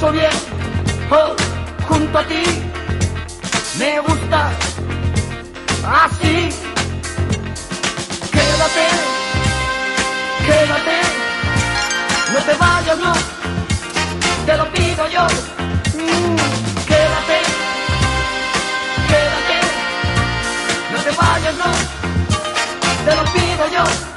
paso 0.00 0.12
bien 0.12 0.30
oh, 1.10 1.36
junto 1.86 2.18
a 2.18 2.24
ti. 2.24 2.42
Me 3.78 4.00
gusta 4.00 4.50
así. 5.84 6.48
Quédate, 8.32 8.86
quédate, 10.46 10.96
no 12.32 12.38
te 12.46 12.54
vayas, 12.54 12.98
no, 12.98 13.12
te 14.46 14.56
lo 14.56 14.72
pido 14.72 15.08
yo. 15.08 15.26
Mm, 15.96 16.36
quédate, 16.86 17.38
quédate, 19.10 19.58
no 20.92 20.98
te 21.02 21.10
vayas, 21.10 21.54
no, 21.62 21.70
te 23.04 23.16
lo 23.16 23.24
pido 23.32 23.68
yo. 23.76 24.09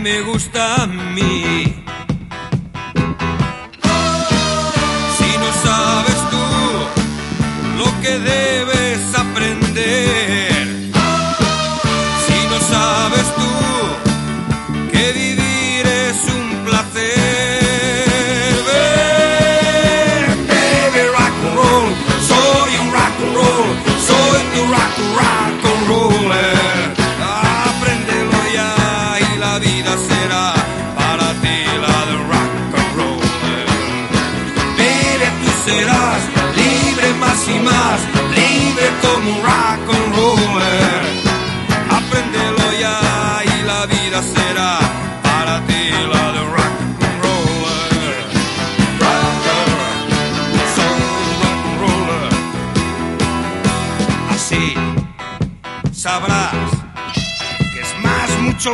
me 0.00 0.20
gusta 0.22 0.82
a 0.82 0.86
mí. 0.86 1.64
Si 5.16 5.30
no 5.42 5.52
sabes 5.64 6.30
tú 6.30 6.44
lo 7.78 8.00
que 8.02 8.18
debes 8.18 8.47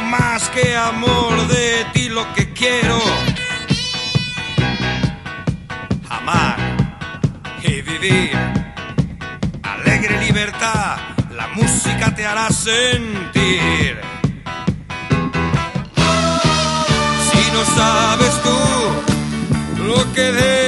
más 0.00 0.48
que 0.50 0.76
amor 0.76 1.46
de 1.48 1.84
ti 1.92 2.08
lo 2.08 2.32
que 2.34 2.52
quiero. 2.52 2.98
Amar 6.08 6.56
y 7.62 7.82
vivir. 7.82 8.36
Alegre 9.62 10.20
libertad, 10.20 10.96
la 11.30 11.48
música 11.48 12.14
te 12.14 12.26
hará 12.26 12.50
sentir. 12.50 14.00
Si 17.30 17.50
no 17.52 17.64
sabes 17.76 18.42
tú 18.42 19.82
lo 19.82 20.12
que 20.12 20.32
debes 20.32 20.63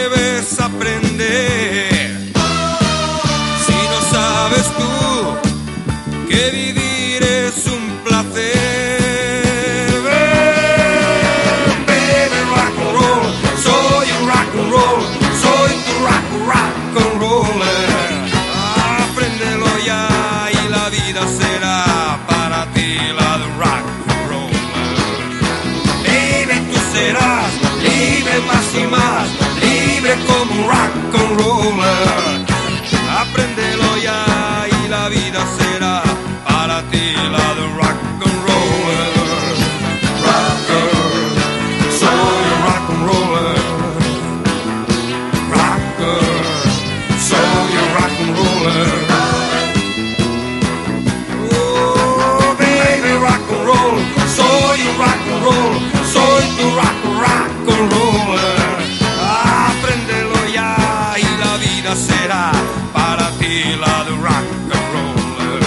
será 62.08 62.52
para 62.92 63.30
ti 63.38 63.56
la 63.84 63.96
de 64.06 64.12
rock 64.26 64.46
and 64.76 64.86
roller. 64.94 65.62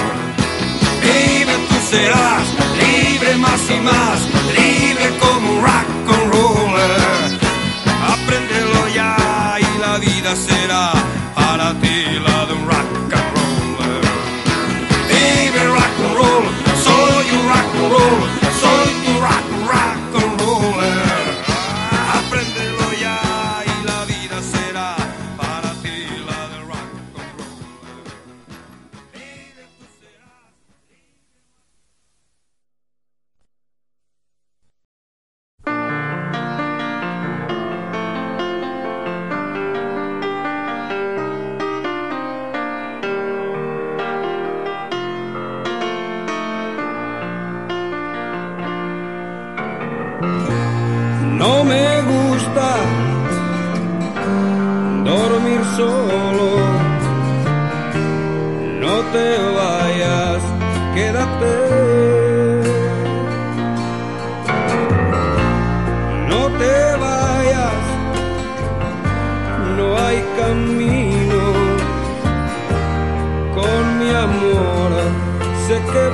Libre 1.07 1.55
tú 1.67 1.77
serás, 1.91 2.45
libre 2.83 3.35
más 3.37 3.61
y 3.69 3.79
más, 3.89 4.19
libre 4.57 5.07
como 5.19 5.61
rock. 5.61 5.88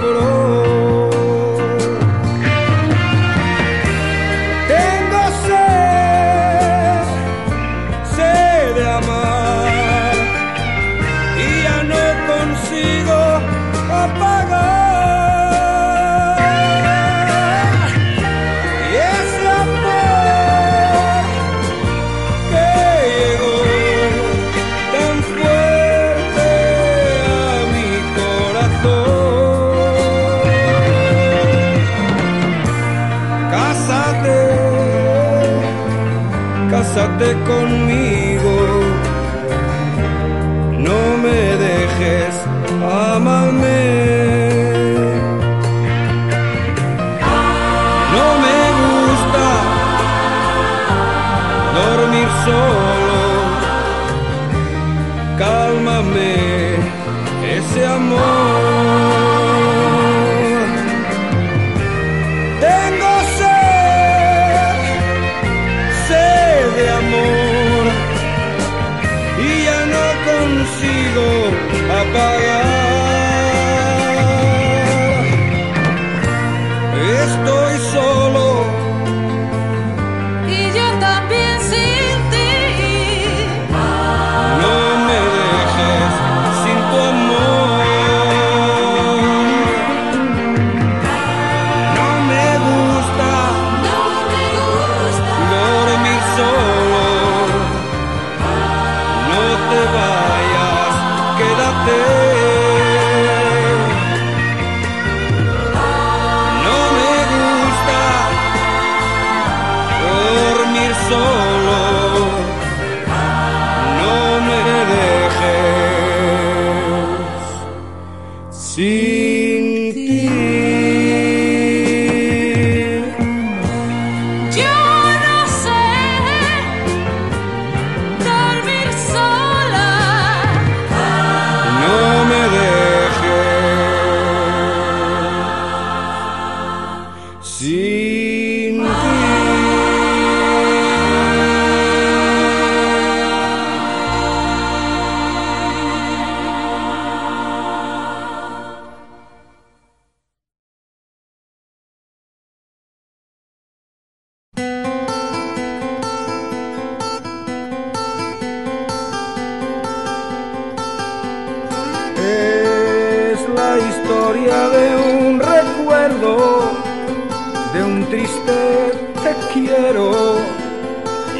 but 0.01 0.17
oh. 0.17 0.34
dame 55.95 56.75
ese 57.55 57.85
amor. 57.85 58.74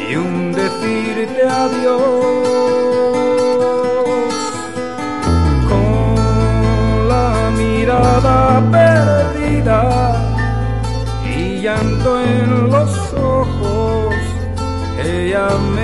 y 0.08 0.16
un 0.16 0.52
decirte 0.52 1.42
adiós. 1.42 1.96
Con 5.68 7.08
la 7.08 7.50
mirada 7.56 8.62
perdida 8.70 9.80
y 11.24 11.60
llanto 11.62 12.20
en 12.20 12.70
los 12.70 12.92
ojos, 13.14 14.14
ella 15.02 15.48
me 15.74 15.75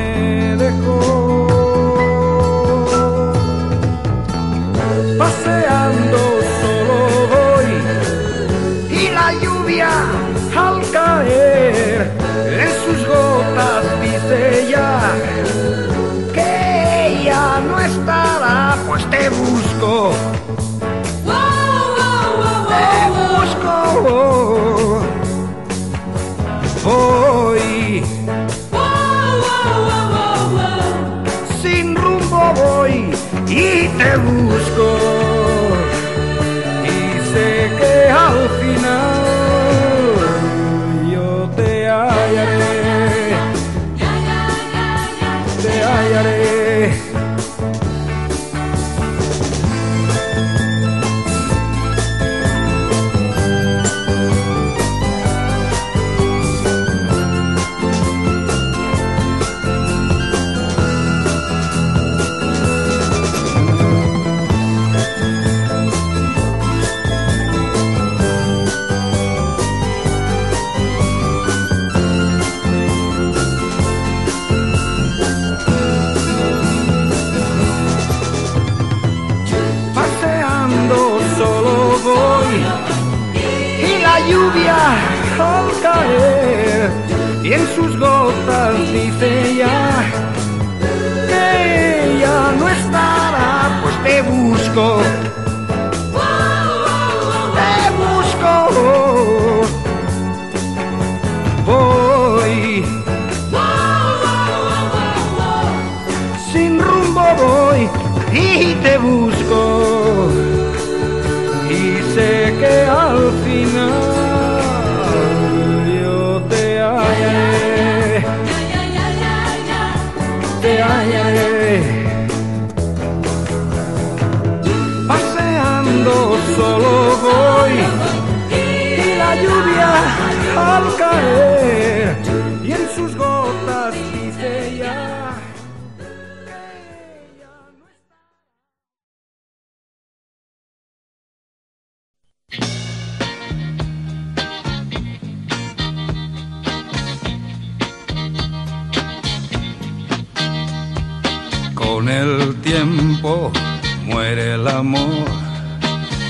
muere 154.06 154.54
el 154.54 154.66
amor, 154.66 155.26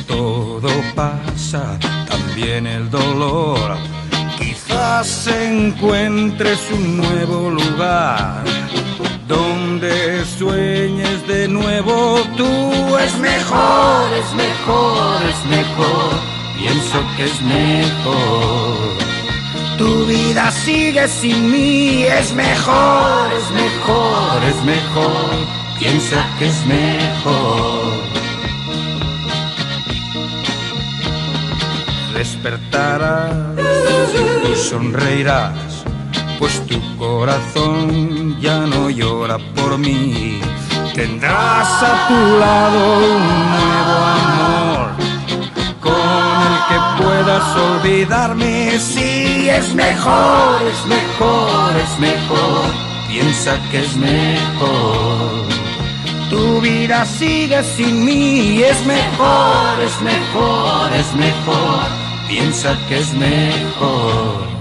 todo 0.08 0.68
pasa, 0.94 1.78
también 2.08 2.66
el 2.66 2.90
dolor. 2.90 3.76
Quizás 4.38 5.26
encuentres 5.28 6.58
un 6.72 6.96
nuevo 6.96 7.50
lugar 7.50 8.44
donde 9.28 10.24
sueñes 10.24 11.26
de 11.28 11.48
nuevo 11.48 12.20
tú. 12.36 12.96
Es 12.98 13.16
mejor, 13.18 14.12
es 14.12 14.34
mejor, 14.34 15.22
es 15.32 15.46
mejor, 15.46 16.10
pienso 16.58 16.98
que 17.16 17.24
es 17.24 17.40
mejor. 17.42 19.12
Tu 19.78 20.06
vida 20.06 20.50
sigue 20.50 21.08
sin 21.08 21.50
mí, 21.50 22.04
es 22.04 22.32
mejor, 22.34 23.32
es 23.32 23.50
mejor, 23.50 24.44
es 24.44 24.64
mejor, 24.64 25.61
piensa 25.82 26.24
que 26.38 26.46
es 26.46 26.66
mejor. 26.66 27.92
Despertarás 32.14 33.34
y 34.50 34.54
sonreirás, 34.68 35.84
pues 36.38 36.64
tu 36.68 36.78
corazón 36.96 38.40
ya 38.40 38.58
no 38.60 38.90
llora 38.90 39.38
por 39.56 39.76
mí. 39.76 40.40
Tendrás 40.94 41.70
a 41.90 41.92
tu 42.08 42.20
lado 42.38 42.80
un 43.14 43.22
nuevo 43.54 43.96
amor 44.20 44.82
con 45.80 46.36
el 46.50 46.58
que 46.68 47.02
puedas 47.02 47.56
olvidarme. 47.56 48.78
Sí, 48.78 49.48
es 49.48 49.74
mejor, 49.74 50.62
es 50.72 50.86
mejor, 50.86 51.76
es 51.84 51.98
mejor. 51.98 52.64
Piensa 53.08 53.58
que 53.70 53.80
es 53.80 53.96
mejor. 53.96 55.61
Tu 56.32 56.62
vida 56.62 57.04
sigue 57.04 57.62
sin 57.62 58.06
mí. 58.06 58.62
Es 58.62 58.86
mejor, 58.86 59.80
es 59.86 60.00
mejor, 60.00 60.92
es 60.94 61.14
mejor. 61.14 61.84
Piensa 62.26 62.74
que 62.88 63.00
es 63.00 63.12
mejor. 63.12 64.51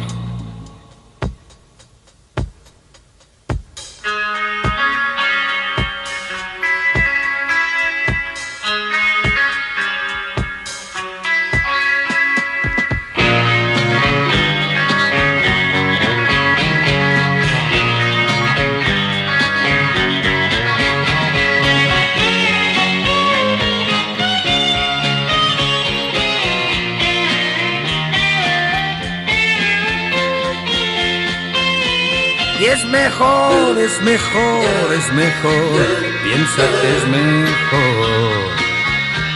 Mejor, 33.21 33.77
es 33.79 34.01
mejor, 34.01 34.93
es 34.93 35.13
mejor. 35.13 35.87
Piensa 36.23 36.63
que 36.81 36.97
es 36.97 37.07
mejor. 37.07 38.51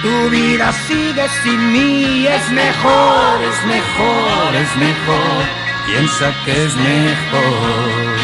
Tu 0.01 0.29
vida 0.29 0.71
sigue 0.87 1.25
sin 1.43 1.71
mí. 1.71 2.27
Es 2.27 2.49
mejor, 2.51 3.43
es 3.51 3.65
mejor, 3.65 4.55
es 4.55 4.75
mejor. 4.77 5.43
Piensa 5.85 6.33
que 6.45 6.65
es 6.65 6.75
mejor. 6.75 8.15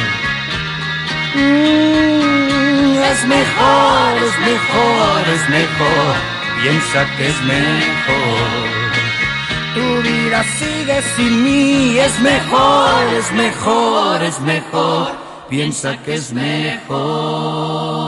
Mm, 1.35 2.97
es 3.11 3.25
mejor, 3.25 4.11
es 4.27 4.35
mejor, 4.49 5.21
es 5.35 5.49
mejor. 5.49 6.15
Piensa 6.61 7.05
que 7.17 7.27
es 7.27 7.41
mejor. 7.43 8.81
Tu 9.73 10.01
vida 10.09 10.43
sigue 10.59 11.01
sin 11.15 11.43
mí, 11.43 11.97
es 11.97 12.19
mejor, 12.19 13.13
es 13.17 13.31
mejor, 13.31 14.21
es 14.21 14.39
mejor. 14.41 15.30
Piensa 15.51 16.01
que 16.01 16.13
es 16.13 16.31
mejor. 16.31 18.00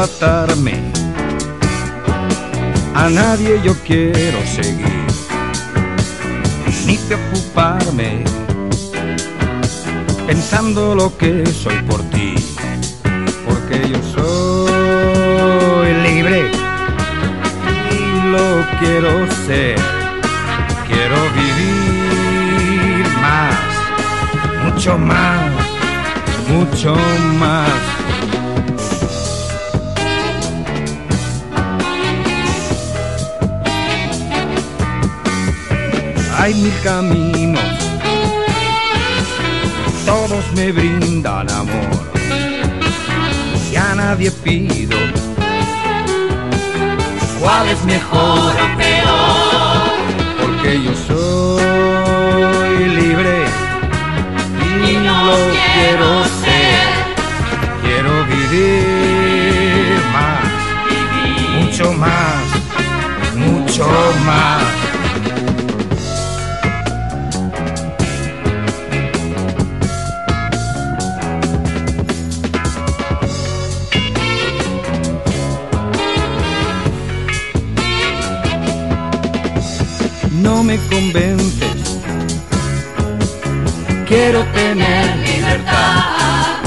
No 0.00 0.06
quiero 0.06 0.16
atarme, 0.16 0.80
a 2.94 3.10
nadie 3.10 3.60
yo 3.62 3.74
quiero 3.86 4.38
seguir, 4.46 5.06
ni 6.86 6.96
preocuparme, 6.96 8.24
pensando 10.26 10.94
lo 10.94 11.14
que 11.18 11.44
soy 11.44 11.82
por 11.82 12.00
ti, 12.08 12.34
porque 13.46 13.90
yo 13.90 13.98
soy 14.14 15.92
libre 16.02 16.50
y 17.90 18.30
lo 18.30 18.64
quiero 18.78 19.10
ser, 19.46 19.78
quiero 20.88 21.16
vivir 21.34 23.06
más, 23.20 24.64
mucho 24.64 24.96
más, 24.96 25.50
mucho 26.48 26.96
más. 27.38 27.89
Hay 36.40 36.54
mil 36.54 36.72
caminos, 36.82 37.60
todos 40.06 40.42
me 40.56 40.72
brindan 40.72 41.50
amor. 41.50 42.00
Y 43.70 43.76
a 43.76 43.94
nadie 43.94 44.30
pido 44.30 44.96
cuál 47.38 47.68
es 47.68 47.84
mejor 47.84 48.52
o 48.64 48.78
peor, 48.78 49.90
porque 50.40 50.82
yo 50.82 50.94
soy 51.08 52.88
libre 52.88 53.44
y, 54.88 54.92
lo 54.94 55.36
quiero 55.74 56.24
ser. 56.42 56.88
Quiero 57.82 58.24
vivir 58.24 58.40
vivir 58.50 60.00
más, 60.10 60.48
mucho 61.58 61.92
más, 61.92 62.44
mucho 63.36 63.86
más. 64.24 64.89
Me 80.70 80.78
convences, 80.88 81.98
quiero 84.06 84.44
tener 84.54 85.16
libertad. 85.16 86.62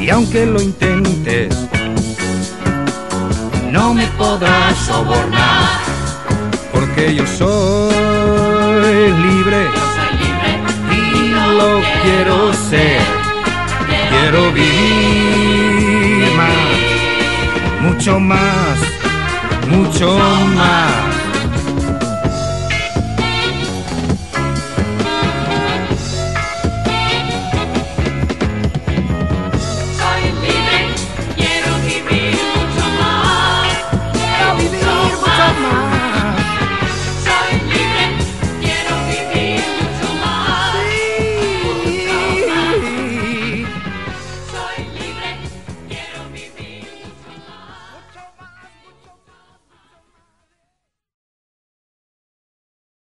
y 0.00 0.08
aunque 0.08 0.46
lo 0.46 0.58
intentes, 0.58 1.54
no 3.70 3.92
me 3.92 4.06
podrás 4.22 4.78
sobornar, 4.78 5.80
porque 6.72 7.14
yo 7.14 7.26
soy 7.26 9.12
libre. 9.26 9.60
Yo 9.76 9.84
soy 9.96 10.12
libre 10.24 10.50
y 10.92 11.28
lo 11.58 11.70
quiero 12.02 12.54
ser. 12.70 13.02
Quiero 14.12 14.50
vivir 14.52 16.30
más, 16.38 17.82
mucho 17.82 18.18
más, 18.18 18.78
mucho 19.68 20.18
más. 20.56 21.13